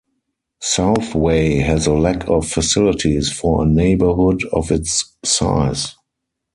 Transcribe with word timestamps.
Southway 0.63 1.63
has 1.63 1.85
a 1.85 1.93
lack 1.93 2.27
of 2.27 2.47
facilities 2.47 3.31
for 3.31 3.61
a 3.63 3.67
neighbourhood 3.67 4.43
of 4.51 4.71
its 4.71 5.15
size. 5.23 5.93